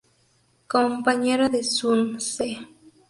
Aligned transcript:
Compañero 0.75 1.45
de 1.49 1.61
Sun 1.63 2.01
Ce. 2.33 2.49